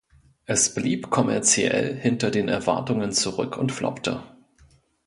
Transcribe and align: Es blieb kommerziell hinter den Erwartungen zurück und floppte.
Es 0.47 0.73
blieb 0.73 1.11
kommerziell 1.11 1.95
hinter 1.95 2.31
den 2.31 2.47
Erwartungen 2.49 3.11
zurück 3.11 3.55
und 3.55 3.71
floppte. 3.71 4.23